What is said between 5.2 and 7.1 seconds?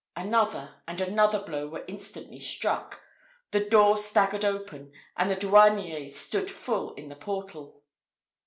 the douanier stood full in